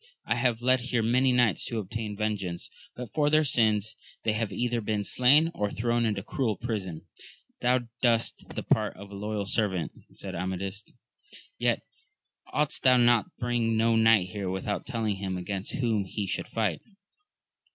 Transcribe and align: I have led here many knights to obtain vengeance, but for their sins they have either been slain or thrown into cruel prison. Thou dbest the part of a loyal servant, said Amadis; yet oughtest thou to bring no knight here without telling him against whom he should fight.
I 0.25 0.33
have 0.33 0.63
led 0.63 0.79
here 0.81 1.03
many 1.03 1.31
knights 1.31 1.63
to 1.65 1.77
obtain 1.77 2.17
vengeance, 2.17 2.71
but 2.95 3.13
for 3.13 3.29
their 3.29 3.43
sins 3.43 3.95
they 4.23 4.33
have 4.33 4.51
either 4.51 4.81
been 4.81 5.03
slain 5.03 5.51
or 5.53 5.69
thrown 5.69 6.05
into 6.07 6.23
cruel 6.23 6.57
prison. 6.57 7.05
Thou 7.59 7.81
dbest 8.01 8.55
the 8.55 8.63
part 8.63 8.97
of 8.97 9.11
a 9.11 9.15
loyal 9.15 9.45
servant, 9.45 9.91
said 10.13 10.33
Amadis; 10.33 10.85
yet 11.59 11.83
oughtest 12.51 12.81
thou 12.81 12.97
to 12.97 13.25
bring 13.37 13.77
no 13.77 13.95
knight 13.95 14.29
here 14.31 14.49
without 14.49 14.87
telling 14.87 15.17
him 15.17 15.37
against 15.37 15.73
whom 15.73 16.05
he 16.05 16.25
should 16.25 16.47
fight. 16.47 16.81